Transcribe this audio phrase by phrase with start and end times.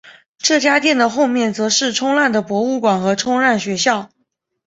[0.39, 4.09] 这家店的后面则是冲浪的博物馆和冲浪学校。